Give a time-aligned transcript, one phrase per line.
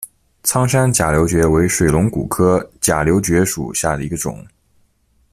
[0.41, 4.43] 苍山假瘤蕨为水龙骨科假瘤蕨属下的一个种。